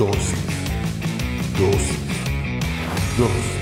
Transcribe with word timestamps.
Dosis. 0.00 0.32
Dosis. 1.58 1.98
Dosis. 3.18 3.58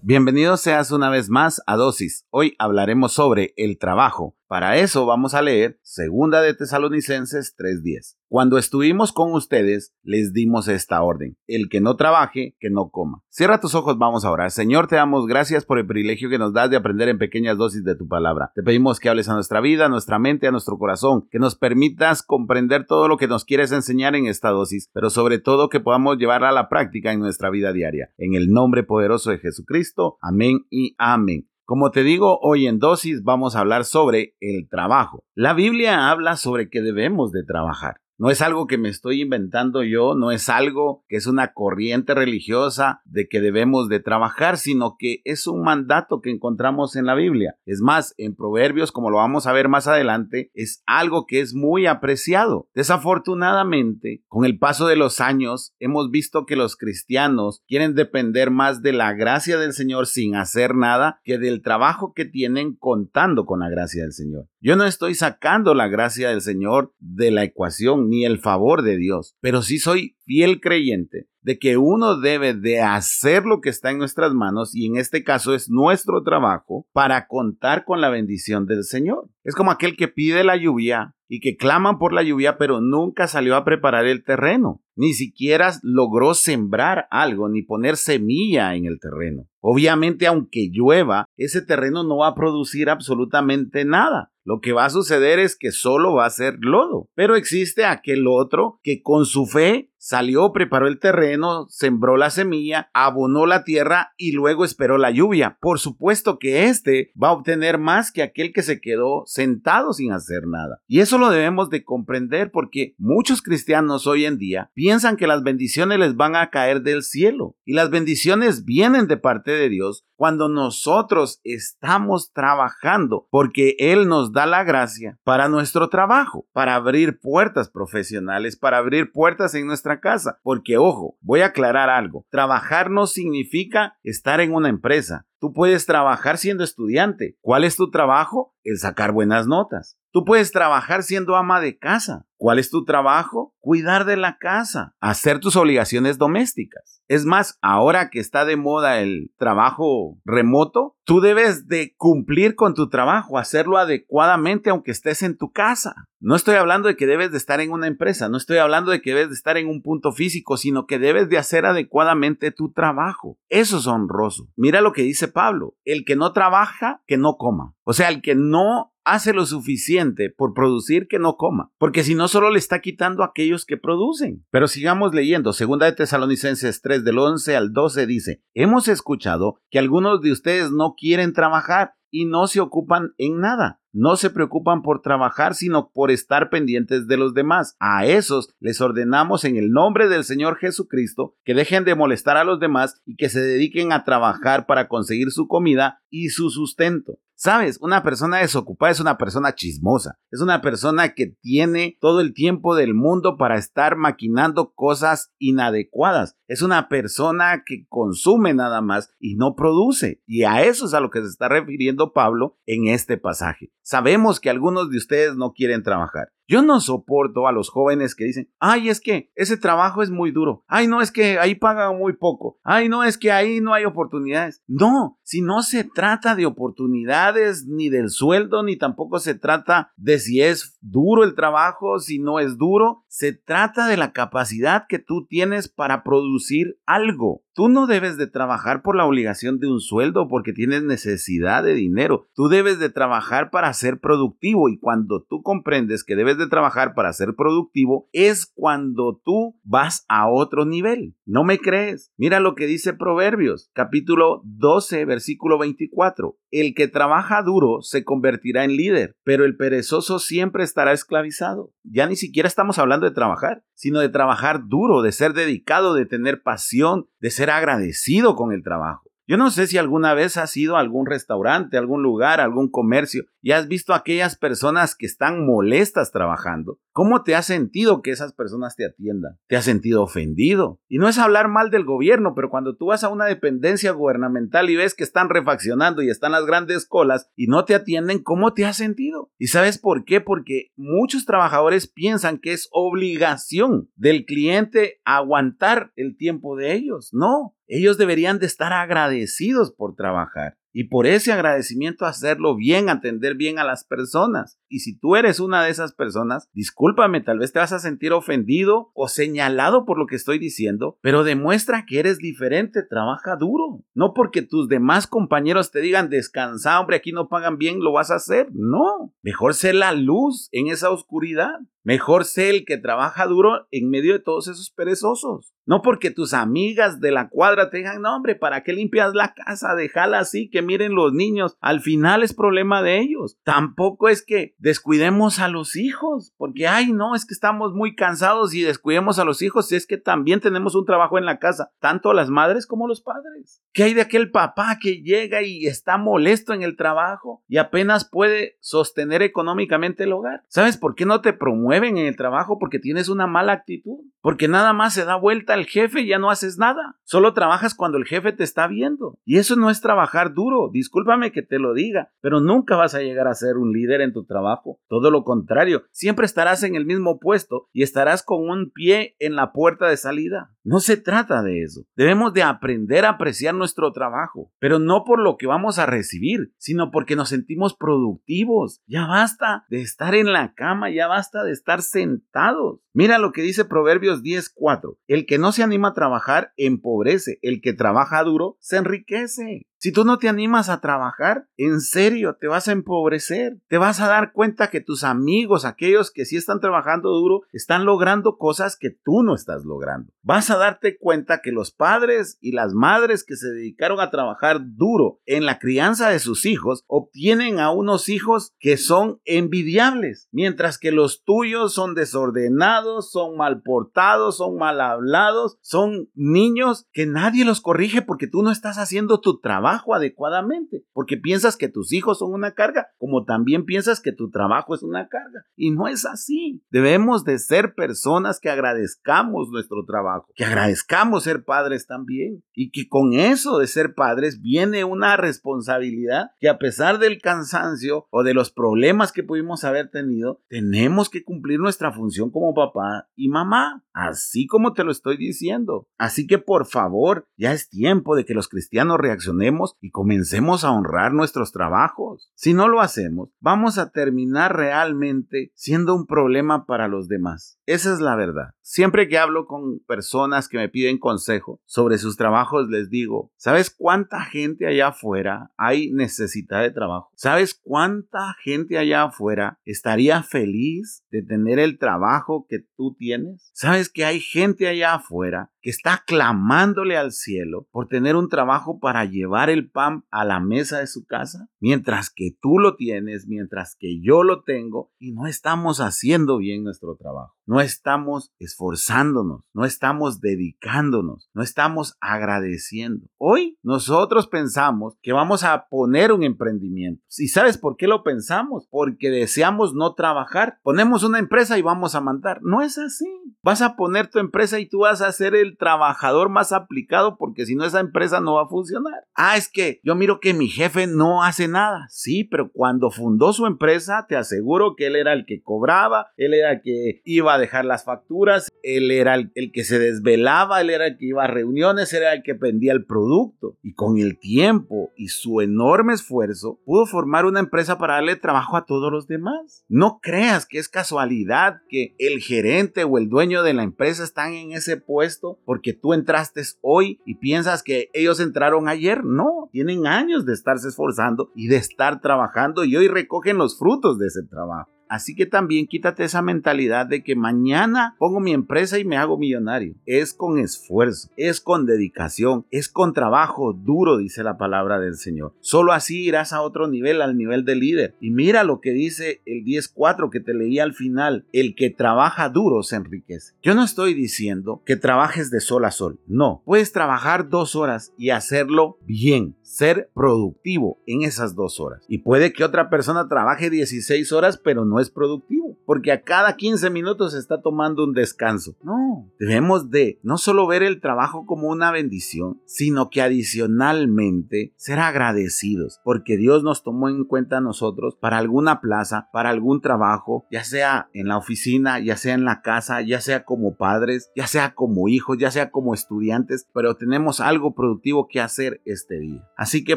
Bienvenido 0.00 0.56
seas 0.56 0.92
una 0.92 1.10
vez 1.10 1.28
más 1.28 1.60
a 1.66 1.76
Dosis. 1.76 2.24
Hoy 2.30 2.54
hablaremos 2.58 3.12
sobre 3.12 3.52
el 3.58 3.76
trabajo. 3.76 4.34
Para 4.48 4.76
eso 4.76 5.06
vamos 5.06 5.34
a 5.34 5.42
leer 5.42 5.80
Segunda 5.82 6.40
de 6.40 6.54
Tesalonicenses 6.54 7.56
3:10. 7.56 8.16
Cuando 8.28 8.58
estuvimos 8.58 9.12
con 9.12 9.32
ustedes, 9.32 9.92
les 10.02 10.32
dimos 10.32 10.68
esta 10.68 11.02
orden. 11.02 11.36
El 11.48 11.68
que 11.68 11.80
no 11.80 11.96
trabaje, 11.96 12.56
que 12.60 12.70
no 12.70 12.90
coma. 12.90 13.22
Cierra 13.28 13.60
tus 13.60 13.74
ojos, 13.74 13.98
vamos 13.98 14.24
a 14.24 14.30
orar. 14.30 14.52
Señor, 14.52 14.86
te 14.86 14.96
damos 14.96 15.26
gracias 15.26 15.64
por 15.64 15.80
el 15.80 15.86
privilegio 15.86 16.30
que 16.30 16.38
nos 16.38 16.52
das 16.52 16.70
de 16.70 16.76
aprender 16.76 17.08
en 17.08 17.18
pequeñas 17.18 17.58
dosis 17.58 17.82
de 17.82 17.96
tu 17.96 18.06
palabra. 18.06 18.52
Te 18.54 18.62
pedimos 18.62 19.00
que 19.00 19.08
hables 19.08 19.28
a 19.28 19.34
nuestra 19.34 19.60
vida, 19.60 19.86
a 19.86 19.88
nuestra 19.88 20.20
mente, 20.20 20.46
a 20.46 20.52
nuestro 20.52 20.78
corazón, 20.78 21.26
que 21.30 21.40
nos 21.40 21.56
permitas 21.56 22.22
comprender 22.22 22.86
todo 22.86 23.08
lo 23.08 23.16
que 23.16 23.28
nos 23.28 23.44
quieres 23.44 23.72
enseñar 23.72 24.14
en 24.14 24.26
esta 24.26 24.50
dosis, 24.50 24.90
pero 24.92 25.10
sobre 25.10 25.40
todo 25.40 25.68
que 25.68 25.80
podamos 25.80 26.18
llevarla 26.18 26.50
a 26.50 26.52
la 26.52 26.68
práctica 26.68 27.12
en 27.12 27.18
nuestra 27.18 27.50
vida 27.50 27.72
diaria. 27.72 28.10
En 28.16 28.34
el 28.34 28.50
nombre 28.50 28.84
poderoso 28.84 29.30
de 29.30 29.38
Jesucristo. 29.38 30.18
Amén 30.20 30.66
y 30.70 30.94
amén. 30.98 31.48
Como 31.68 31.90
te 31.90 32.04
digo, 32.04 32.38
hoy 32.42 32.68
en 32.68 32.78
dosis 32.78 33.24
vamos 33.24 33.56
a 33.56 33.58
hablar 33.58 33.84
sobre 33.84 34.36
el 34.38 34.68
trabajo. 34.68 35.24
La 35.34 35.52
Biblia 35.52 36.10
habla 36.10 36.36
sobre 36.36 36.70
que 36.70 36.80
debemos 36.80 37.32
de 37.32 37.42
trabajar. 37.42 37.96
No 38.18 38.30
es 38.30 38.40
algo 38.40 38.66
que 38.66 38.78
me 38.78 38.88
estoy 38.88 39.20
inventando 39.20 39.82
yo, 39.82 40.14
no 40.14 40.30
es 40.30 40.48
algo 40.48 41.04
que 41.06 41.16
es 41.16 41.26
una 41.26 41.52
corriente 41.52 42.14
religiosa 42.14 43.02
de 43.04 43.28
que 43.28 43.42
debemos 43.42 43.90
de 43.90 44.00
trabajar, 44.00 44.56
sino 44.56 44.96
que 44.98 45.20
es 45.24 45.46
un 45.46 45.62
mandato 45.62 46.22
que 46.22 46.30
encontramos 46.30 46.96
en 46.96 47.04
la 47.04 47.14
Biblia. 47.14 47.58
Es 47.66 47.82
más, 47.82 48.14
en 48.16 48.34
Proverbios, 48.34 48.90
como 48.90 49.10
lo 49.10 49.18
vamos 49.18 49.46
a 49.46 49.52
ver 49.52 49.68
más 49.68 49.86
adelante, 49.86 50.50
es 50.54 50.82
algo 50.86 51.26
que 51.26 51.40
es 51.40 51.54
muy 51.54 51.84
apreciado. 51.84 52.70
Desafortunadamente, 52.74 54.24
con 54.28 54.46
el 54.46 54.58
paso 54.58 54.86
de 54.86 54.96
los 54.96 55.20
años, 55.20 55.74
hemos 55.78 56.10
visto 56.10 56.46
que 56.46 56.56
los 56.56 56.76
cristianos 56.76 57.62
quieren 57.68 57.94
depender 57.94 58.50
más 58.50 58.80
de 58.80 58.94
la 58.94 59.12
gracia 59.12 59.58
del 59.58 59.74
Señor 59.74 60.06
sin 60.06 60.36
hacer 60.36 60.74
nada 60.74 61.20
que 61.22 61.36
del 61.36 61.60
trabajo 61.60 62.14
que 62.14 62.24
tienen 62.24 62.76
contando 62.76 63.44
con 63.44 63.60
la 63.60 63.68
gracia 63.68 64.04
del 64.04 64.12
Señor. 64.12 64.48
Yo 64.60 64.74
no 64.74 64.84
estoy 64.84 65.14
sacando 65.14 65.74
la 65.74 65.86
gracia 65.88 66.30
del 66.30 66.40
Señor 66.40 66.94
de 66.98 67.30
la 67.30 67.44
ecuación 67.44 68.05
ni 68.08 68.24
el 68.24 68.38
favor 68.38 68.82
de 68.82 68.96
Dios, 68.96 69.36
pero 69.40 69.62
sí 69.62 69.78
soy 69.78 70.16
fiel 70.24 70.60
creyente 70.60 71.28
de 71.46 71.60
que 71.60 71.76
uno 71.76 72.18
debe 72.18 72.54
de 72.54 72.80
hacer 72.80 73.44
lo 73.44 73.60
que 73.60 73.68
está 73.68 73.92
en 73.92 73.98
nuestras 73.98 74.34
manos 74.34 74.74
y 74.74 74.86
en 74.86 74.96
este 74.96 75.22
caso 75.22 75.54
es 75.54 75.70
nuestro 75.70 76.24
trabajo 76.24 76.88
para 76.92 77.28
contar 77.28 77.84
con 77.84 78.00
la 78.00 78.10
bendición 78.10 78.66
del 78.66 78.82
Señor. 78.82 79.28
Es 79.44 79.54
como 79.54 79.70
aquel 79.70 79.96
que 79.96 80.08
pide 80.08 80.42
la 80.42 80.56
lluvia 80.56 81.14
y 81.28 81.38
que 81.38 81.56
claman 81.56 81.98
por 81.98 82.12
la 82.12 82.24
lluvia 82.24 82.58
pero 82.58 82.80
nunca 82.80 83.28
salió 83.28 83.54
a 83.54 83.64
preparar 83.64 84.06
el 84.06 84.24
terreno, 84.24 84.82
ni 84.96 85.12
siquiera 85.12 85.72
logró 85.84 86.34
sembrar 86.34 87.06
algo 87.12 87.48
ni 87.48 87.62
poner 87.62 87.96
semilla 87.96 88.74
en 88.74 88.86
el 88.86 88.98
terreno. 88.98 89.46
Obviamente 89.60 90.26
aunque 90.26 90.68
llueva, 90.72 91.26
ese 91.36 91.62
terreno 91.62 92.02
no 92.02 92.18
va 92.18 92.28
a 92.28 92.34
producir 92.34 92.90
absolutamente 92.90 93.84
nada. 93.84 94.32
Lo 94.46 94.60
que 94.60 94.72
va 94.72 94.84
a 94.84 94.90
suceder 94.90 95.40
es 95.40 95.56
que 95.58 95.72
solo 95.72 96.14
va 96.14 96.24
a 96.24 96.30
ser 96.30 96.54
lodo. 96.60 97.10
Pero 97.16 97.34
existe 97.34 97.84
aquel 97.84 98.28
otro 98.28 98.78
que 98.84 99.02
con 99.02 99.26
su 99.26 99.44
fe 99.46 99.90
salió, 100.06 100.52
preparó 100.52 100.86
el 100.86 101.00
terreno, 101.00 101.66
sembró 101.68 102.16
la 102.16 102.30
semilla, 102.30 102.90
abonó 102.94 103.44
la 103.44 103.64
tierra 103.64 104.12
y 104.16 104.30
luego 104.30 104.64
esperó 104.64 104.98
la 104.98 105.10
lluvia. 105.10 105.58
Por 105.60 105.80
supuesto 105.80 106.38
que 106.38 106.66
éste 106.66 107.10
va 107.20 107.28
a 107.28 107.32
obtener 107.32 107.78
más 107.78 108.12
que 108.12 108.22
aquel 108.22 108.52
que 108.52 108.62
se 108.62 108.80
quedó 108.80 109.24
sentado 109.26 109.92
sin 109.92 110.12
hacer 110.12 110.46
nada. 110.46 110.80
Y 110.86 111.00
eso 111.00 111.18
lo 111.18 111.30
debemos 111.30 111.70
de 111.70 111.82
comprender 111.82 112.52
porque 112.52 112.94
muchos 112.98 113.42
cristianos 113.42 114.06
hoy 114.06 114.26
en 114.26 114.38
día 114.38 114.70
piensan 114.74 115.16
que 115.16 115.26
las 115.26 115.42
bendiciones 115.42 115.98
les 115.98 116.14
van 116.14 116.36
a 116.36 116.50
caer 116.50 116.82
del 116.82 117.02
cielo 117.02 117.56
y 117.64 117.72
las 117.72 117.90
bendiciones 117.90 118.64
vienen 118.64 119.08
de 119.08 119.16
parte 119.16 119.50
de 119.50 119.68
Dios 119.68 120.06
cuando 120.14 120.48
nosotros 120.48 121.40
estamos 121.44 122.32
trabajando 122.32 123.26
porque 123.30 123.76
Él 123.78 124.08
nos 124.08 124.32
da 124.32 124.46
la 124.46 124.64
gracia 124.64 125.18
para 125.24 125.48
nuestro 125.48 125.88
trabajo, 125.88 126.46
para 126.52 126.74
abrir 126.74 127.18
puertas 127.18 127.68
profesionales, 127.68 128.56
para 128.56 128.78
abrir 128.78 129.12
puertas 129.12 129.54
en 129.54 129.66
nuestra 129.66 129.95
casa. 130.00 130.38
Porque, 130.42 130.76
ojo, 130.76 131.16
voy 131.20 131.40
a 131.40 131.46
aclarar 131.46 131.90
algo. 131.90 132.26
Trabajar 132.30 132.90
no 132.90 133.06
significa 133.06 133.98
estar 134.02 134.40
en 134.40 134.54
una 134.54 134.68
empresa. 134.68 135.26
Tú 135.38 135.52
puedes 135.52 135.86
trabajar 135.86 136.38
siendo 136.38 136.64
estudiante. 136.64 137.36
¿Cuál 137.40 137.64
es 137.64 137.76
tu 137.76 137.90
trabajo? 137.90 138.54
El 138.66 138.78
sacar 138.78 139.12
buenas 139.12 139.46
notas. 139.46 139.96
Tú 140.10 140.24
puedes 140.24 140.50
trabajar 140.50 141.04
siendo 141.04 141.36
ama 141.36 141.60
de 141.60 141.78
casa. 141.78 142.26
¿Cuál 142.36 142.58
es 142.58 142.68
tu 142.68 142.84
trabajo? 142.84 143.54
Cuidar 143.60 144.04
de 144.04 144.16
la 144.16 144.38
casa, 144.38 144.96
hacer 145.00 145.38
tus 145.38 145.54
obligaciones 145.54 146.18
domésticas. 146.18 147.00
Es 147.06 147.24
más, 147.24 147.58
ahora 147.62 148.10
que 148.10 148.18
está 148.18 148.44
de 148.44 148.56
moda 148.56 149.00
el 149.00 149.30
trabajo 149.38 150.18
remoto, 150.24 150.96
tú 151.04 151.20
debes 151.20 151.68
de 151.68 151.94
cumplir 151.96 152.56
con 152.56 152.74
tu 152.74 152.88
trabajo, 152.88 153.38
hacerlo 153.38 153.78
adecuadamente 153.78 154.70
aunque 154.70 154.90
estés 154.90 155.22
en 155.22 155.36
tu 155.36 155.52
casa. 155.52 155.94
No 156.18 156.34
estoy 156.34 156.56
hablando 156.56 156.88
de 156.88 156.96
que 156.96 157.06
debes 157.06 157.30
de 157.30 157.38
estar 157.38 157.60
en 157.60 157.70
una 157.70 157.86
empresa, 157.86 158.28
no 158.28 158.36
estoy 158.36 158.58
hablando 158.58 158.90
de 158.90 159.00
que 159.00 159.10
debes 159.10 159.28
de 159.28 159.34
estar 159.36 159.56
en 159.56 159.68
un 159.68 159.80
punto 159.80 160.10
físico, 160.10 160.56
sino 160.56 160.86
que 160.86 160.98
debes 160.98 161.28
de 161.28 161.38
hacer 161.38 161.66
adecuadamente 161.66 162.50
tu 162.50 162.72
trabajo. 162.72 163.38
Eso 163.48 163.78
es 163.78 163.86
honroso. 163.86 164.48
Mira 164.56 164.80
lo 164.80 164.92
que 164.92 165.02
dice 165.02 165.28
Pablo, 165.28 165.76
el 165.84 166.04
que 166.04 166.16
no 166.16 166.32
trabaja, 166.32 167.02
que 167.06 167.16
no 167.16 167.36
coma. 167.36 167.75
O 167.88 167.92
sea, 167.92 168.08
el 168.08 168.20
que 168.20 168.34
no 168.34 168.92
hace 169.04 169.32
lo 169.32 169.46
suficiente 169.46 170.28
por 170.28 170.54
producir 170.54 171.06
que 171.06 171.20
no 171.20 171.36
coma, 171.36 171.70
porque 171.78 172.02
si 172.02 172.16
no 172.16 172.26
solo 172.26 172.50
le 172.50 172.58
está 172.58 172.80
quitando 172.80 173.22
a 173.22 173.26
aquellos 173.26 173.64
que 173.64 173.76
producen. 173.76 174.44
Pero 174.50 174.66
sigamos 174.66 175.14
leyendo, 175.14 175.52
segunda 175.52 175.86
de 175.86 175.92
Tesalonicenses 175.92 176.82
3 176.82 177.04
del 177.04 177.20
11 177.20 177.54
al 177.54 177.72
12 177.72 178.06
dice, 178.08 178.42
hemos 178.54 178.88
escuchado 178.88 179.60
que 179.70 179.78
algunos 179.78 180.20
de 180.20 180.32
ustedes 180.32 180.72
no 180.72 180.94
quieren 180.98 181.32
trabajar 181.32 181.92
y 182.10 182.24
no 182.24 182.48
se 182.48 182.60
ocupan 182.60 183.12
en 183.18 183.38
nada. 183.38 183.80
No 183.92 184.16
se 184.16 184.30
preocupan 184.30 184.82
por 184.82 185.00
trabajar, 185.00 185.54
sino 185.54 185.90
por 185.92 186.10
estar 186.10 186.50
pendientes 186.50 187.06
de 187.06 187.16
los 187.16 187.34
demás. 187.34 187.76
A 187.78 188.04
esos 188.04 188.54
les 188.58 188.80
ordenamos 188.80 189.44
en 189.44 189.56
el 189.56 189.70
nombre 189.70 190.08
del 190.08 190.24
Señor 190.24 190.58
Jesucristo 190.58 191.36
que 191.44 191.54
dejen 191.54 191.84
de 191.84 191.94
molestar 191.94 192.36
a 192.36 192.44
los 192.44 192.58
demás 192.58 193.00
y 193.06 193.16
que 193.16 193.28
se 193.28 193.40
dediquen 193.40 193.92
a 193.92 194.04
trabajar 194.04 194.66
para 194.66 194.88
conseguir 194.88 195.30
su 195.30 195.46
comida 195.46 196.02
y 196.10 196.30
su 196.30 196.50
sustento. 196.50 197.20
Sabes, 197.38 197.76
una 197.82 198.02
persona 198.02 198.38
desocupada 198.38 198.92
es 198.92 199.00
una 199.00 199.18
persona 199.18 199.54
chismosa, 199.54 200.18
es 200.30 200.40
una 200.40 200.62
persona 200.62 201.12
que 201.12 201.36
tiene 201.42 201.98
todo 202.00 202.22
el 202.22 202.32
tiempo 202.32 202.74
del 202.74 202.94
mundo 202.94 203.36
para 203.36 203.58
estar 203.58 203.94
maquinando 203.96 204.72
cosas 204.72 205.34
inadecuadas, 205.38 206.34
es 206.48 206.62
una 206.62 206.88
persona 206.88 207.62
que 207.66 207.84
consume 207.88 208.54
nada 208.54 208.80
más 208.80 209.10
y 209.20 209.34
no 209.34 209.54
produce. 209.54 210.22
Y 210.26 210.44
a 210.44 210.62
eso 210.62 210.86
es 210.86 210.94
a 210.94 211.00
lo 211.00 211.10
que 211.10 211.20
se 211.20 211.26
está 211.26 211.48
refiriendo 211.50 212.14
Pablo 212.14 212.58
en 212.64 212.86
este 212.88 213.18
pasaje. 213.18 213.70
Sabemos 213.82 214.40
que 214.40 214.48
algunos 214.48 214.90
de 214.90 214.96
ustedes 214.96 215.36
no 215.36 215.52
quieren 215.52 215.82
trabajar. 215.82 216.28
Yo 216.48 216.62
no 216.62 216.80
soporto 216.80 217.48
a 217.48 217.52
los 217.52 217.70
jóvenes 217.70 218.14
que 218.14 218.24
dicen, 218.24 218.48
ay, 218.60 218.88
es 218.88 219.00
que 219.00 219.32
ese 219.34 219.56
trabajo 219.56 220.02
es 220.02 220.10
muy 220.10 220.30
duro. 220.30 220.64
Ay, 220.68 220.86
no, 220.86 221.02
es 221.02 221.10
que 221.10 221.38
ahí 221.38 221.56
pagan 221.56 221.98
muy 221.98 222.12
poco. 222.12 222.58
Ay, 222.62 222.88
no, 222.88 223.02
es 223.02 223.18
que 223.18 223.32
ahí 223.32 223.60
no 223.60 223.74
hay 223.74 223.84
oportunidades. 223.84 224.62
No, 224.68 225.18
si 225.22 225.42
no 225.42 225.62
se 225.62 225.82
trata 225.82 226.36
de 226.36 226.46
oportunidades, 226.46 227.66
ni 227.66 227.88
del 227.88 228.10
sueldo, 228.10 228.62
ni 228.62 228.76
tampoco 228.76 229.18
se 229.18 229.34
trata 229.34 229.92
de 229.96 230.18
si 230.20 230.40
es 230.40 230.78
duro 230.80 231.24
el 231.24 231.34
trabajo, 231.34 231.98
si 231.98 232.18
no 232.20 232.38
es 232.38 232.56
duro. 232.56 233.04
Se 233.08 233.32
trata 233.32 233.88
de 233.88 233.96
la 233.96 234.12
capacidad 234.12 234.84
que 234.88 234.98
tú 234.98 235.26
tienes 235.26 235.68
para 235.68 236.04
producir 236.04 236.78
algo. 236.86 237.42
Tú 237.56 237.70
no 237.70 237.86
debes 237.86 238.18
de 238.18 238.26
trabajar 238.26 238.82
por 238.82 238.96
la 238.96 239.06
obligación 239.06 239.58
de 239.60 239.66
un 239.66 239.80
sueldo 239.80 240.28
porque 240.28 240.52
tienes 240.52 240.82
necesidad 240.82 241.62
de 241.64 241.72
dinero. 241.72 242.26
Tú 242.34 242.48
debes 242.48 242.78
de 242.78 242.90
trabajar 242.90 243.50
para 243.50 243.72
ser 243.72 243.98
productivo 243.98 244.68
y 244.68 244.78
cuando 244.78 245.22
tú 245.22 245.40
comprendes 245.40 246.04
que 246.04 246.16
debes 246.16 246.36
de 246.36 246.48
trabajar 246.48 246.92
para 246.94 247.14
ser 247.14 247.34
productivo 247.34 248.10
es 248.12 248.44
cuando 248.44 249.22
tú 249.24 249.58
vas 249.64 250.04
a 250.06 250.28
otro 250.28 250.66
nivel. 250.66 251.14
¿No 251.24 251.44
me 251.44 251.56
crees? 251.58 252.12
Mira 252.18 252.40
lo 252.40 252.54
que 252.56 252.66
dice 252.66 252.92
Proverbios, 252.92 253.70
capítulo 253.72 254.42
12, 254.44 255.06
versículo 255.06 255.58
24. 255.58 256.36
El 256.50 256.74
que 256.74 256.88
trabaja 256.88 257.42
duro 257.42 257.80
se 257.80 258.04
convertirá 258.04 258.64
en 258.64 258.76
líder, 258.76 259.14
pero 259.24 259.46
el 259.46 259.56
perezoso 259.56 260.18
siempre 260.18 260.62
estará 260.62 260.92
esclavizado. 260.92 261.72
Ya 261.84 262.06
ni 262.06 262.16
siquiera 262.16 262.48
estamos 262.48 262.78
hablando 262.78 263.06
de 263.06 263.14
trabajar, 263.14 263.64
sino 263.76 264.00
de 264.00 264.08
trabajar 264.08 264.66
duro, 264.66 265.02
de 265.02 265.12
ser 265.12 265.34
dedicado, 265.34 265.94
de 265.94 266.06
tener 266.06 266.42
pasión, 266.42 267.06
de 267.20 267.30
ser 267.30 267.50
agradecido 267.50 268.34
con 268.34 268.52
el 268.52 268.64
trabajo. 268.64 269.04
Yo 269.28 269.36
no 269.36 269.50
sé 269.50 269.66
si 269.66 269.76
alguna 269.76 270.14
vez 270.14 270.36
has 270.36 270.56
ido 270.56 270.76
a 270.76 270.80
algún 270.80 271.06
restaurante, 271.06 271.76
algún 271.76 272.02
lugar, 272.02 272.40
algún 272.40 272.70
comercio 272.70 273.24
y 273.46 273.52
has 273.52 273.68
visto 273.68 273.94
aquellas 273.94 274.36
personas 274.36 274.96
que 274.96 275.06
están 275.06 275.46
molestas 275.46 276.10
trabajando, 276.10 276.80
¿cómo 276.90 277.22
te 277.22 277.36
has 277.36 277.46
sentido 277.46 278.02
que 278.02 278.10
esas 278.10 278.32
personas 278.32 278.74
te 278.74 278.84
atiendan? 278.84 279.38
¿Te 279.46 279.54
has 279.54 279.64
sentido 279.64 280.02
ofendido? 280.02 280.80
Y 280.88 280.98
no 280.98 281.08
es 281.08 281.16
hablar 281.16 281.46
mal 281.46 281.70
del 281.70 281.84
gobierno, 281.84 282.32
pero 282.34 282.50
cuando 282.50 282.74
tú 282.74 282.86
vas 282.86 283.04
a 283.04 283.08
una 283.08 283.26
dependencia 283.26 283.92
gubernamental 283.92 284.68
y 284.68 284.74
ves 284.74 284.96
que 284.96 285.04
están 285.04 285.28
refaccionando 285.28 286.02
y 286.02 286.10
están 286.10 286.32
las 286.32 286.44
grandes 286.44 286.86
colas 286.86 287.30
y 287.36 287.46
no 287.46 287.64
te 287.64 287.76
atienden, 287.76 288.20
¿cómo 288.20 288.52
te 288.52 288.64
has 288.64 288.78
sentido? 288.78 289.30
¿Y 289.38 289.46
sabes 289.46 289.78
por 289.78 290.04
qué? 290.04 290.20
Porque 290.20 290.72
muchos 290.74 291.24
trabajadores 291.24 291.86
piensan 291.86 292.38
que 292.38 292.52
es 292.52 292.68
obligación 292.72 293.92
del 293.94 294.24
cliente 294.24 295.00
aguantar 295.04 295.92
el 295.94 296.16
tiempo 296.16 296.56
de 296.56 296.74
ellos. 296.74 297.10
No, 297.12 297.54
ellos 297.68 297.96
deberían 297.96 298.40
de 298.40 298.46
estar 298.46 298.72
agradecidos 298.72 299.70
por 299.70 299.94
trabajar 299.94 300.56
y 300.78 300.88
por 300.88 301.06
ese 301.06 301.32
agradecimiento 301.32 302.04
hacerlo 302.04 302.54
bien, 302.54 302.90
atender 302.90 303.34
bien 303.34 303.58
a 303.58 303.64
las 303.64 303.84
personas. 303.84 304.58
Y 304.68 304.80
si 304.80 304.94
tú 304.94 305.16
eres 305.16 305.40
una 305.40 305.64
de 305.64 305.70
esas 305.70 305.94
personas, 305.94 306.50
discúlpame, 306.52 307.22
tal 307.22 307.38
vez 307.38 307.50
te 307.50 307.60
vas 307.60 307.72
a 307.72 307.78
sentir 307.78 308.12
ofendido 308.12 308.90
o 308.92 309.08
señalado 309.08 309.86
por 309.86 309.98
lo 309.98 310.06
que 310.06 310.16
estoy 310.16 310.38
diciendo, 310.38 310.98
pero 311.00 311.24
demuestra 311.24 311.86
que 311.86 311.98
eres 311.98 312.18
diferente, 312.18 312.82
trabaja 312.82 313.36
duro. 313.36 313.86
No 313.94 314.12
porque 314.12 314.42
tus 314.42 314.68
demás 314.68 315.06
compañeros 315.06 315.70
te 315.70 315.80
digan 315.80 316.10
descansa, 316.10 316.78
hombre, 316.78 316.96
aquí 316.96 317.10
no 317.10 317.30
pagan 317.30 317.56
bien, 317.56 317.80
lo 317.80 317.92
vas 317.92 318.10
a 318.10 318.16
hacer. 318.16 318.48
No, 318.52 319.14
mejor 319.22 319.54
ser 319.54 319.76
la 319.76 319.92
luz 319.92 320.50
en 320.52 320.66
esa 320.66 320.90
oscuridad. 320.90 321.54
Mejor 321.86 322.24
sé 322.24 322.50
el 322.50 322.64
que 322.64 322.78
trabaja 322.78 323.26
duro 323.26 323.68
en 323.70 323.88
medio 323.88 324.12
de 324.12 324.18
todos 324.18 324.48
esos 324.48 324.70
perezosos. 324.70 325.54
No 325.66 325.82
porque 325.82 326.10
tus 326.10 326.34
amigas 326.34 327.00
de 327.00 327.12
la 327.12 327.28
cuadra 327.28 327.70
te 327.70 327.76
digan, 327.76 328.02
no 328.02 328.14
hombre, 328.14 328.34
¿para 328.34 328.64
qué 328.64 328.72
limpias 328.72 329.14
la 329.14 329.34
casa? 329.34 329.76
Déjala 329.76 330.18
así, 330.18 330.48
que 330.50 330.62
miren 330.62 330.96
los 330.96 331.12
niños. 331.12 331.56
Al 331.60 331.80
final 331.80 332.24
es 332.24 332.34
problema 332.34 332.82
de 332.82 332.98
ellos. 332.98 333.38
Tampoco 333.44 334.08
es 334.08 334.24
que 334.24 334.56
descuidemos 334.58 335.38
a 335.38 335.46
los 335.46 335.76
hijos, 335.76 336.32
porque, 336.36 336.66
ay, 336.66 336.92
no, 336.92 337.14
es 337.14 337.24
que 337.24 337.34
estamos 337.34 337.72
muy 337.72 337.94
cansados 337.94 338.52
y 338.54 338.62
descuidemos 338.62 339.20
a 339.20 339.24
los 339.24 339.40
hijos. 339.42 339.70
Y 339.70 339.76
es 339.76 339.86
que 339.86 339.96
también 339.96 340.40
tenemos 340.40 340.74
un 340.74 340.86
trabajo 340.86 341.18
en 341.18 341.24
la 341.24 341.38
casa, 341.38 341.72
tanto 341.78 342.12
las 342.12 342.30
madres 342.30 342.66
como 342.66 342.88
los 342.88 343.00
padres. 343.00 343.62
¿Qué 343.72 343.84
hay 343.84 343.94
de 343.94 344.02
aquel 344.02 344.32
papá 344.32 344.78
que 344.80 345.02
llega 345.02 345.42
y 345.42 345.66
está 345.66 345.98
molesto 345.98 346.52
en 346.52 346.62
el 346.62 346.76
trabajo 346.76 347.44
y 347.48 347.58
apenas 347.58 348.08
puede 348.08 348.56
sostener 348.60 349.22
económicamente 349.22 350.04
el 350.04 350.12
hogar? 350.12 350.42
¿Sabes 350.48 350.76
por 350.76 350.96
qué 350.96 351.06
no 351.06 351.20
te 351.20 351.32
promueve? 351.32 351.75
En 351.84 351.98
el 351.98 352.16
trabajo 352.16 352.58
porque 352.58 352.78
tienes 352.78 353.08
una 353.08 353.26
mala 353.26 353.52
actitud, 353.52 353.98
porque 354.20 354.48
nada 354.48 354.72
más 354.72 354.94
se 354.94 355.04
da 355.04 355.16
vuelta 355.16 355.54
el 355.54 355.66
jefe 355.66 356.00
y 356.00 356.08
ya 356.08 356.18
no 356.18 356.30
haces 356.30 356.58
nada. 356.58 356.96
Solo 357.04 357.34
trabajas 357.34 357.74
cuando 357.74 357.98
el 357.98 358.04
jefe 358.04 358.32
te 358.32 358.44
está 358.44 358.66
viendo. 358.66 359.18
Y 359.24 359.38
eso 359.38 359.56
no 359.56 359.70
es 359.70 359.80
trabajar 359.80 360.34
duro, 360.34 360.70
discúlpame 360.72 361.32
que 361.32 361.42
te 361.42 361.58
lo 361.58 361.74
diga, 361.74 362.10
pero 362.20 362.40
nunca 362.40 362.76
vas 362.76 362.94
a 362.94 363.00
llegar 363.00 363.28
a 363.28 363.34
ser 363.34 363.56
un 363.56 363.72
líder 363.72 364.00
en 364.00 364.12
tu 364.12 364.24
trabajo. 364.24 364.80
Todo 364.88 365.10
lo 365.10 365.24
contrario, 365.24 365.84
siempre 365.90 366.26
estarás 366.26 366.62
en 366.62 366.74
el 366.74 366.86
mismo 366.86 367.18
puesto 367.18 367.68
y 367.72 367.82
estarás 367.82 368.22
con 368.22 368.48
un 368.48 368.70
pie 368.70 369.16
en 369.18 369.36
la 369.36 369.52
puerta 369.52 369.88
de 369.88 369.96
salida. 369.96 370.52
No 370.64 370.80
se 370.80 370.96
trata 370.96 371.42
de 371.42 371.62
eso. 371.62 371.82
Debemos 371.94 372.32
de 372.32 372.42
aprender 372.42 373.04
a 373.04 373.10
apreciar 373.10 373.54
nuestro 373.54 373.92
trabajo, 373.92 374.50
pero 374.58 374.80
no 374.80 375.04
por 375.04 375.20
lo 375.20 375.36
que 375.36 375.46
vamos 375.46 375.78
a 375.78 375.86
recibir, 375.86 376.52
sino 376.58 376.90
porque 376.90 377.14
nos 377.14 377.28
sentimos 377.28 377.76
productivos. 377.76 378.80
Ya 378.88 379.06
basta 379.06 379.64
de 379.68 379.80
estar 379.80 380.16
en 380.16 380.32
la 380.32 380.54
cama, 380.54 380.90
ya 380.90 381.06
basta 381.06 381.44
de 381.44 381.52
estar 381.52 381.65
sentados. 381.82 382.80
Mira 382.92 383.18
lo 383.18 383.32
que 383.32 383.42
dice 383.42 383.64
Proverbios 383.64 384.22
10:4. 384.22 384.98
El 385.06 385.26
que 385.26 385.38
no 385.38 385.52
se 385.52 385.62
anima 385.62 385.88
a 385.88 385.94
trabajar 385.94 386.52
empobrece, 386.56 387.38
el 387.42 387.60
que 387.60 387.72
trabaja 387.72 388.22
duro 388.22 388.56
se 388.60 388.76
enriquece. 388.76 389.66
Si 389.86 389.92
tú 389.92 390.04
no 390.04 390.18
te 390.18 390.28
animas 390.28 390.68
a 390.68 390.80
trabajar, 390.80 391.46
en 391.56 391.80
serio, 391.80 392.36
te 392.40 392.48
vas 392.48 392.66
a 392.66 392.72
empobrecer. 392.72 393.58
Te 393.68 393.78
vas 393.78 394.00
a 394.00 394.08
dar 394.08 394.32
cuenta 394.32 394.68
que 394.68 394.80
tus 394.80 395.04
amigos, 395.04 395.64
aquellos 395.64 396.10
que 396.10 396.24
sí 396.24 396.36
están 396.36 396.58
trabajando 396.58 397.10
duro, 397.10 397.42
están 397.52 397.84
logrando 397.84 398.36
cosas 398.36 398.76
que 398.76 398.90
tú 398.90 399.22
no 399.22 399.36
estás 399.36 399.64
logrando. 399.64 400.12
Vas 400.22 400.50
a 400.50 400.56
darte 400.56 400.98
cuenta 400.98 401.40
que 401.40 401.52
los 401.52 401.70
padres 401.70 402.36
y 402.40 402.50
las 402.50 402.74
madres 402.74 403.22
que 403.22 403.36
se 403.36 403.46
dedicaron 403.46 404.00
a 404.00 404.10
trabajar 404.10 404.58
duro 404.60 405.20
en 405.24 405.46
la 405.46 405.60
crianza 405.60 406.08
de 406.08 406.18
sus 406.18 406.46
hijos 406.46 406.82
obtienen 406.88 407.60
a 407.60 407.70
unos 407.70 408.08
hijos 408.08 408.54
que 408.58 408.78
son 408.78 409.20
envidiables, 409.24 410.28
mientras 410.32 410.78
que 410.78 410.90
los 410.90 411.22
tuyos 411.22 411.74
son 411.74 411.94
desordenados, 411.94 413.12
son 413.12 413.36
mal 413.36 413.62
portados, 413.62 414.38
son 414.38 414.56
mal 414.56 414.80
hablados, 414.80 415.58
son 415.60 416.10
niños 416.16 416.88
que 416.92 417.06
nadie 417.06 417.44
los 417.44 417.60
corrige 417.60 418.02
porque 418.02 418.26
tú 418.26 418.42
no 418.42 418.50
estás 418.50 418.78
haciendo 418.78 419.20
tu 419.20 419.38
trabajo 419.38 419.75
adecuadamente, 419.94 420.84
porque 420.92 421.16
piensas 421.16 421.56
que 421.56 421.68
tus 421.68 421.92
hijos 421.92 422.18
son 422.18 422.32
una 422.32 422.52
carga, 422.54 422.88
como 422.98 423.24
también 423.24 423.64
piensas 423.64 424.00
que 424.00 424.12
tu 424.12 424.30
trabajo 424.30 424.74
es 424.74 424.82
una 424.82 425.08
carga. 425.08 425.44
Y 425.56 425.70
no 425.70 425.88
es 425.88 426.04
así. 426.04 426.62
Debemos 426.70 427.24
de 427.24 427.38
ser 427.38 427.74
personas 427.74 428.40
que 428.40 428.50
agradezcamos 428.50 429.48
nuestro 429.50 429.84
trabajo, 429.84 430.26
que 430.34 430.44
agradezcamos 430.44 431.24
ser 431.24 431.44
padres 431.44 431.86
también, 431.86 432.42
y 432.52 432.70
que 432.70 432.88
con 432.88 433.12
eso 433.12 433.58
de 433.58 433.66
ser 433.66 433.94
padres 433.94 434.40
viene 434.40 434.84
una 434.84 435.16
responsabilidad 435.16 436.30
que 436.40 436.48
a 436.48 436.58
pesar 436.58 436.98
del 436.98 437.20
cansancio 437.20 438.06
o 438.10 438.22
de 438.22 438.34
los 438.34 438.50
problemas 438.50 439.12
que 439.12 439.22
pudimos 439.22 439.64
haber 439.64 439.90
tenido, 439.90 440.42
tenemos 440.48 441.10
que 441.10 441.24
cumplir 441.24 441.60
nuestra 441.60 441.92
función 441.92 442.30
como 442.30 442.54
papá 442.54 443.08
y 443.14 443.28
mamá, 443.28 443.84
así 443.92 444.46
como 444.46 444.72
te 444.72 444.84
lo 444.84 444.92
estoy 444.92 445.16
diciendo. 445.16 445.88
Así 445.98 446.26
que 446.26 446.38
por 446.38 446.66
favor, 446.66 447.26
ya 447.36 447.52
es 447.52 447.68
tiempo 447.68 448.16
de 448.16 448.24
que 448.24 448.34
los 448.34 448.48
cristianos 448.48 448.98
reaccionemos 448.98 449.55
y 449.80 449.90
comencemos 449.90 450.64
a 450.64 450.70
honrar 450.70 451.12
nuestros 451.12 451.52
trabajos. 451.52 452.30
Si 452.34 452.54
no 452.54 452.68
lo 452.68 452.80
hacemos, 452.80 453.30
vamos 453.40 453.78
a 453.78 453.90
terminar 453.90 454.56
realmente 454.56 455.52
siendo 455.54 455.94
un 455.94 456.06
problema 456.06 456.66
para 456.66 456.88
los 456.88 457.08
demás. 457.08 457.58
Esa 457.66 457.92
es 457.92 458.00
la 458.00 458.14
verdad. 458.16 458.50
Siempre 458.60 459.08
que 459.08 459.18
hablo 459.18 459.46
con 459.46 459.80
personas 459.86 460.48
que 460.48 460.58
me 460.58 460.68
piden 460.68 460.98
consejo 460.98 461.60
sobre 461.64 461.98
sus 461.98 462.16
trabajos, 462.16 462.68
les 462.68 462.90
digo, 462.90 463.32
¿sabes 463.36 463.70
cuánta 463.70 464.20
gente 464.24 464.66
allá 464.66 464.88
afuera 464.88 465.50
hay 465.56 465.90
necesidad 465.92 466.62
de 466.62 466.70
trabajo? 466.70 467.10
¿Sabes 467.14 467.58
cuánta 467.60 468.34
gente 468.42 468.78
allá 468.78 469.04
afuera 469.04 469.58
estaría 469.64 470.22
feliz 470.22 471.04
de 471.10 471.22
tener 471.22 471.58
el 471.58 471.78
trabajo 471.78 472.46
que 472.48 472.58
tú 472.76 472.94
tienes? 472.98 473.50
¿Sabes 473.52 473.88
que 473.88 474.04
hay 474.04 474.20
gente 474.20 474.68
allá 474.68 474.94
afuera 474.94 475.50
que 475.66 475.70
está 475.70 476.04
clamándole 476.06 476.96
al 476.96 477.10
cielo 477.10 477.66
por 477.72 477.88
tener 477.88 478.14
un 478.14 478.28
trabajo 478.28 478.78
para 478.78 479.04
llevar 479.04 479.50
el 479.50 479.68
pan 479.68 480.04
a 480.12 480.24
la 480.24 480.38
mesa 480.38 480.78
de 480.78 480.86
su 480.86 481.04
casa, 481.06 481.48
mientras 481.58 482.08
que 482.08 482.36
tú 482.40 482.60
lo 482.60 482.76
tienes, 482.76 483.26
mientras 483.26 483.74
que 483.74 484.00
yo 484.00 484.22
lo 484.22 484.44
tengo 484.44 484.92
y 485.00 485.10
no 485.10 485.26
estamos 485.26 485.80
haciendo 485.80 486.38
bien 486.38 486.62
nuestro 486.62 486.94
trabajo. 486.94 487.34
No 487.46 487.60
estamos 487.60 488.32
esforzándonos, 488.40 489.42
no 489.54 489.64
estamos 489.64 490.20
dedicándonos, 490.20 491.30
no 491.32 491.42
estamos 491.42 491.96
agradeciendo. 492.00 493.06
Hoy 493.18 493.58
nosotros 493.62 494.26
pensamos 494.26 494.98
que 495.00 495.12
vamos 495.12 495.44
a 495.44 495.66
poner 495.68 496.10
un 496.12 496.24
emprendimiento. 496.24 497.02
¿Y 497.18 497.28
sabes 497.28 497.56
por 497.56 497.76
qué 497.76 497.86
lo 497.86 498.02
pensamos? 498.02 498.66
Porque 498.68 499.10
deseamos 499.10 499.74
no 499.74 499.94
trabajar. 499.94 500.58
Ponemos 500.64 501.04
una 501.04 501.20
empresa 501.20 501.56
y 501.56 501.62
vamos 501.62 501.94
a 501.94 502.00
mandar. 502.00 502.40
No 502.42 502.62
es 502.62 502.78
así. 502.78 503.06
Vas 503.42 503.62
a 503.62 503.76
poner 503.76 504.08
tu 504.08 504.18
empresa 504.18 504.58
y 504.58 504.68
tú 504.68 504.80
vas 504.80 505.00
a 505.00 505.12
ser 505.12 505.36
el 505.36 505.55
trabajador 505.56 506.28
más 506.28 506.52
aplicado 506.52 507.16
porque 507.18 507.46
si 507.46 507.54
no 507.54 507.64
esa 507.64 507.80
empresa 507.80 508.20
no 508.20 508.34
va 508.34 508.42
a 508.42 508.48
funcionar. 508.48 509.04
Ah, 509.14 509.36
es 509.36 509.48
que 509.48 509.80
yo 509.82 509.94
miro 509.94 510.20
que 510.20 510.34
mi 510.34 510.48
jefe 510.48 510.86
no 510.86 511.22
hace 511.22 511.48
nada. 511.48 511.86
Sí, 511.90 512.24
pero 512.24 512.50
cuando 512.52 512.90
fundó 512.90 513.32
su 513.32 513.46
empresa, 513.46 514.06
te 514.08 514.16
aseguro 514.16 514.74
que 514.76 514.86
él 514.86 514.96
era 514.96 515.12
el 515.12 515.26
que 515.26 515.42
cobraba, 515.42 516.12
él 516.16 516.34
era 516.34 516.52
el 516.52 516.62
que 516.62 517.02
iba 517.04 517.34
a 517.34 517.38
dejar 517.38 517.64
las 517.64 517.84
facturas, 517.84 518.48
él 518.62 518.90
era 518.90 519.14
el, 519.14 519.52
que 519.52 519.64
se 519.64 519.78
desvelaba, 519.78 520.60
él 520.60 520.70
era 520.70 520.86
el 520.86 520.98
que 520.98 521.06
iba 521.06 521.24
a 521.24 521.28
reuniones, 521.28 521.92
era 521.92 522.12
el 522.12 522.22
que 522.22 522.34
vendía 522.34 522.72
el 522.72 522.84
producto. 522.84 523.56
Y 523.62 523.74
con 523.74 523.98
el 523.98 524.18
tiempo 524.18 524.92
y 524.96 525.08
su 525.08 525.40
enorme 525.40 525.94
esfuerzo, 525.94 526.60
pudo 526.64 526.86
formar 526.86 527.26
una 527.26 527.40
empresa 527.40 527.78
para 527.78 527.94
darle 527.94 528.16
trabajo 528.16 528.56
a 528.56 528.66
todos 528.66 528.92
los 528.92 529.06
demás. 529.06 529.64
No 529.68 530.00
creas 530.02 530.46
que 530.46 530.58
es 530.58 530.68
casualidad 530.68 531.60
que 531.68 531.94
el 531.98 532.20
gerente 532.20 532.84
o 532.84 532.98
el 532.98 533.08
dueño 533.08 533.42
de 533.42 533.54
la 533.54 533.62
empresa 533.62 534.04
están 534.04 534.34
en 534.34 534.52
ese 534.52 534.76
puesto 534.76 535.38
porque 535.46 535.72
tú 535.72 535.94
entraste 535.94 536.42
hoy 536.60 537.00
y 537.06 537.14
piensas 537.14 537.62
que 537.62 537.88
ellos 537.94 538.20
entraron 538.20 538.68
ayer. 538.68 539.04
No, 539.04 539.48
tienen 539.52 539.86
años 539.86 540.26
de 540.26 540.34
estarse 540.34 540.68
esforzando 540.68 541.30
y 541.34 541.46
de 541.46 541.56
estar 541.56 542.00
trabajando 542.00 542.64
y 542.64 542.76
hoy 542.76 542.88
recogen 542.88 543.38
los 543.38 543.58
frutos 543.58 543.98
de 543.98 544.08
ese 544.08 544.24
trabajo. 544.24 544.75
Así 544.88 545.14
que 545.14 545.26
también 545.26 545.66
quítate 545.66 546.04
esa 546.04 546.22
mentalidad 546.22 546.86
de 546.86 547.02
que 547.02 547.16
mañana 547.16 547.96
pongo 547.98 548.20
mi 548.20 548.32
empresa 548.32 548.78
y 548.78 548.84
me 548.84 548.96
hago 548.96 549.18
millonario. 549.18 549.74
Es 549.86 550.14
con 550.14 550.38
esfuerzo, 550.38 551.10
es 551.16 551.40
con 551.40 551.66
dedicación, 551.66 552.46
es 552.50 552.68
con 552.68 552.92
trabajo 552.92 553.52
duro, 553.52 553.98
dice 553.98 554.22
la 554.22 554.38
palabra 554.38 554.78
del 554.78 554.96
Señor. 554.96 555.34
Solo 555.40 555.72
así 555.72 556.04
irás 556.04 556.32
a 556.32 556.42
otro 556.42 556.68
nivel, 556.68 557.02
al 557.02 557.16
nivel 557.16 557.44
de 557.44 557.56
líder. 557.56 557.94
Y 558.00 558.10
mira 558.10 558.44
lo 558.44 558.60
que 558.60 558.70
dice 558.70 559.22
el 559.26 559.44
10.4 559.44 560.10
que 560.10 560.20
te 560.20 560.34
leí 560.34 560.58
al 560.58 560.74
final. 560.74 561.26
El 561.32 561.54
que 561.54 561.70
trabaja 561.70 562.28
duro 562.28 562.62
se 562.62 562.76
enriquece. 562.76 563.34
Yo 563.42 563.54
no 563.54 563.64
estoy 563.64 563.94
diciendo 563.94 564.62
que 564.64 564.76
trabajes 564.76 565.30
de 565.30 565.40
sol 565.40 565.64
a 565.64 565.70
sol. 565.70 565.98
No, 566.06 566.42
puedes 566.44 566.72
trabajar 566.72 567.28
dos 567.28 567.56
horas 567.56 567.92
y 567.98 568.10
hacerlo 568.10 568.78
bien, 568.86 569.36
ser 569.42 569.90
productivo 569.94 570.78
en 570.86 571.02
esas 571.02 571.34
dos 571.34 571.60
horas. 571.60 571.84
Y 571.88 571.98
puede 571.98 572.32
que 572.32 572.44
otra 572.44 572.70
persona 572.70 573.08
trabaje 573.08 573.50
16 573.50 574.12
horas, 574.12 574.38
pero 574.38 574.64
no 574.64 574.75
es 574.80 574.90
productivo, 574.90 575.55
porque 575.66 575.92
a 575.92 576.02
cada 576.02 576.36
15 576.36 576.70
minutos 576.70 577.14
está 577.14 577.42
tomando 577.42 577.84
un 577.84 577.92
descanso. 577.92 578.56
No, 578.62 579.10
debemos 579.18 579.70
de 579.70 579.98
no 580.02 580.16
solo 580.16 580.46
ver 580.46 580.62
el 580.62 580.80
trabajo 580.80 581.26
como 581.26 581.48
una 581.48 581.70
bendición, 581.72 582.40
sino 582.46 582.88
que 582.88 583.02
adicionalmente 583.02 584.54
ser 584.56 584.78
agradecidos, 584.78 585.80
porque 585.84 586.16
Dios 586.16 586.42
nos 586.42 586.62
tomó 586.62 586.88
en 586.88 587.04
cuenta 587.04 587.38
a 587.38 587.40
nosotros 587.40 587.96
para 588.00 588.18
alguna 588.18 588.60
plaza, 588.60 589.08
para 589.12 589.30
algún 589.30 589.60
trabajo, 589.60 590.26
ya 590.30 590.44
sea 590.44 590.88
en 590.92 591.08
la 591.08 591.18
oficina, 591.18 591.80
ya 591.80 591.96
sea 591.96 592.14
en 592.14 592.24
la 592.24 592.40
casa, 592.42 592.80
ya 592.80 593.00
sea 593.00 593.24
como 593.24 593.56
padres, 593.56 594.10
ya 594.14 594.26
sea 594.26 594.54
como 594.54 594.88
hijos, 594.88 595.18
ya 595.18 595.30
sea 595.30 595.50
como 595.50 595.74
estudiantes, 595.74 596.48
pero 596.54 596.76
tenemos 596.76 597.20
algo 597.20 597.54
productivo 597.54 598.06
que 598.08 598.20
hacer 598.20 598.60
este 598.64 598.98
día. 599.00 599.28
Así 599.36 599.64
que 599.64 599.76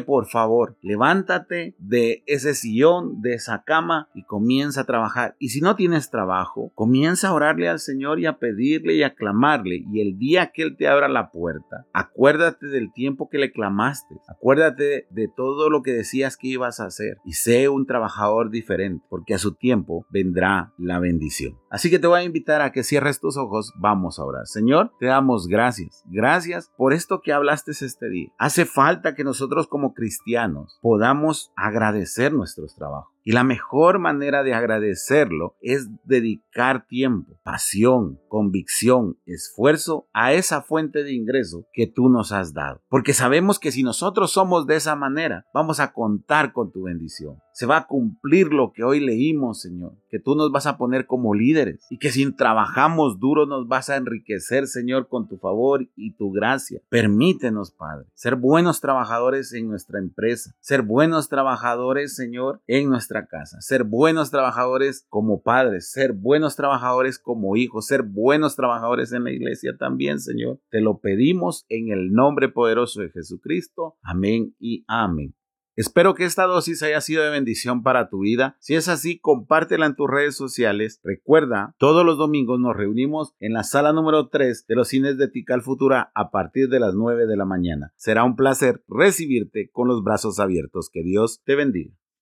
por 0.00 0.26
favor, 0.26 0.76
levántate 0.82 1.74
de 1.78 2.22
ese 2.26 2.54
sillón, 2.54 3.20
de 3.20 3.34
esa 3.34 3.64
cama 3.64 4.08
y 4.14 4.24
comienza 4.24 4.82
a 4.82 4.84
trabajar. 4.84 5.36
Y 5.38 5.48
si 5.48 5.60
no 5.60 5.76
tienes 5.80 6.10
trabajo, 6.10 6.70
comienza 6.74 7.28
a 7.28 7.32
orarle 7.32 7.66
al 7.66 7.78
Señor 7.78 8.20
y 8.20 8.26
a 8.26 8.36
pedirle 8.36 8.96
y 8.96 9.02
a 9.02 9.14
clamarle. 9.14 9.82
Y 9.90 10.02
el 10.02 10.18
día 10.18 10.52
que 10.52 10.60
Él 10.62 10.76
te 10.76 10.86
abra 10.86 11.08
la 11.08 11.30
puerta, 11.30 11.86
acuérdate 11.94 12.66
del 12.66 12.92
tiempo 12.92 13.30
que 13.30 13.38
le 13.38 13.50
clamaste. 13.50 14.16
Acuérdate 14.28 15.06
de 15.08 15.28
todo 15.34 15.70
lo 15.70 15.82
que 15.82 15.92
decías 15.92 16.36
que 16.36 16.48
ibas 16.48 16.80
a 16.80 16.84
hacer. 16.84 17.16
Y 17.24 17.32
sé 17.32 17.70
un 17.70 17.86
trabajador 17.86 18.50
diferente, 18.50 19.06
porque 19.08 19.32
a 19.32 19.38
su 19.38 19.54
tiempo 19.54 20.04
vendrá 20.10 20.74
la 20.76 20.98
bendición. 20.98 21.58
Así 21.70 21.88
que 21.88 21.98
te 21.98 22.06
voy 22.06 22.20
a 22.20 22.24
invitar 22.24 22.60
a 22.60 22.72
que 22.72 22.82
cierres 22.82 23.18
tus 23.18 23.38
ojos. 23.38 23.72
Vamos 23.78 24.18
a 24.18 24.24
orar. 24.24 24.46
Señor, 24.46 24.92
te 25.00 25.06
damos 25.06 25.48
gracias. 25.48 26.04
Gracias 26.10 26.70
por 26.76 26.92
esto 26.92 27.22
que 27.22 27.32
hablaste 27.32 27.70
este 27.70 28.10
día. 28.10 28.28
Hace 28.36 28.66
falta 28.66 29.14
que 29.14 29.24
nosotros 29.24 29.66
como 29.66 29.94
cristianos 29.94 30.78
podamos 30.82 31.52
agradecer 31.56 32.34
nuestros 32.34 32.74
trabajos. 32.74 33.14
Y 33.22 33.32
la 33.32 33.44
mejor 33.44 33.98
manera 33.98 34.42
de 34.42 34.54
agradecerlo 34.54 35.56
es 35.60 35.88
dedicar 36.04 36.86
tiempo, 36.86 37.38
pasión, 37.42 38.18
convicción, 38.28 39.18
esfuerzo 39.26 40.08
a 40.12 40.32
esa 40.32 40.62
fuente 40.62 41.04
de 41.04 41.12
ingreso 41.12 41.66
que 41.72 41.86
tú 41.86 42.08
nos 42.08 42.32
has 42.32 42.54
dado. 42.54 42.82
Porque 42.88 43.12
sabemos 43.12 43.58
que 43.58 43.72
si 43.72 43.82
nosotros 43.82 44.32
somos 44.32 44.66
de 44.66 44.76
esa 44.76 44.96
manera, 44.96 45.44
vamos 45.52 45.80
a 45.80 45.92
contar 45.92 46.52
con 46.52 46.72
tu 46.72 46.84
bendición. 46.84 47.36
Se 47.60 47.66
va 47.66 47.76
a 47.76 47.86
cumplir 47.86 48.54
lo 48.54 48.72
que 48.72 48.84
hoy 48.84 49.00
leímos, 49.00 49.60
Señor, 49.60 49.92
que 50.08 50.18
tú 50.18 50.34
nos 50.34 50.50
vas 50.50 50.66
a 50.66 50.78
poner 50.78 51.04
como 51.04 51.34
líderes 51.34 51.86
y 51.90 51.98
que 51.98 52.10
si 52.10 52.32
trabajamos 52.32 53.20
duro 53.20 53.44
nos 53.44 53.68
vas 53.68 53.90
a 53.90 53.96
enriquecer, 53.96 54.66
Señor, 54.66 55.08
con 55.08 55.28
tu 55.28 55.36
favor 55.36 55.86
y 55.94 56.14
tu 56.14 56.32
gracia. 56.32 56.80
Permítenos, 56.88 57.70
Padre, 57.70 58.06
ser 58.14 58.36
buenos 58.36 58.80
trabajadores 58.80 59.52
en 59.52 59.68
nuestra 59.68 59.98
empresa, 59.98 60.54
ser 60.60 60.80
buenos 60.80 61.28
trabajadores, 61.28 62.16
Señor, 62.16 62.62
en 62.66 62.88
nuestra 62.88 63.26
casa, 63.26 63.60
ser 63.60 63.84
buenos 63.84 64.30
trabajadores 64.30 65.04
como 65.10 65.42
padres, 65.42 65.90
ser 65.90 66.14
buenos 66.14 66.56
trabajadores 66.56 67.18
como 67.18 67.56
hijos, 67.56 67.88
ser 67.88 68.04
buenos 68.04 68.56
trabajadores 68.56 69.12
en 69.12 69.24
la 69.24 69.32
iglesia 69.32 69.76
también, 69.78 70.18
Señor. 70.18 70.60
Te 70.70 70.80
lo 70.80 71.00
pedimos 71.00 71.66
en 71.68 71.92
el 71.92 72.14
nombre 72.14 72.48
poderoso 72.48 73.02
de 73.02 73.10
Jesucristo. 73.10 73.98
Amén 74.02 74.54
y 74.58 74.82
amén. 74.88 75.34
Espero 75.76 76.14
que 76.14 76.24
esta 76.24 76.44
dosis 76.44 76.82
haya 76.82 77.00
sido 77.00 77.22
de 77.22 77.30
bendición 77.30 77.82
para 77.82 78.08
tu 78.08 78.20
vida. 78.20 78.56
Si 78.60 78.74
es 78.74 78.88
así, 78.88 79.18
compártela 79.18 79.86
en 79.86 79.94
tus 79.94 80.10
redes 80.10 80.36
sociales. 80.36 81.00
Recuerda, 81.04 81.74
todos 81.78 82.04
los 82.04 82.18
domingos 82.18 82.58
nos 82.58 82.76
reunimos 82.76 83.34
en 83.38 83.52
la 83.52 83.62
sala 83.62 83.92
número 83.92 84.28
3 84.28 84.66
de 84.66 84.74
los 84.74 84.88
cines 84.88 85.16
de 85.16 85.28
Tical 85.28 85.62
Futura 85.62 86.10
a 86.14 86.30
partir 86.30 86.68
de 86.68 86.80
las 86.80 86.94
9 86.94 87.26
de 87.26 87.36
la 87.36 87.44
mañana. 87.44 87.92
Será 87.96 88.24
un 88.24 88.36
placer 88.36 88.82
recibirte 88.88 89.70
con 89.70 89.88
los 89.88 90.02
brazos 90.02 90.40
abiertos. 90.40 90.90
Que 90.92 91.02
Dios 91.02 91.40
te 91.44 91.54
bendiga. 91.54 91.99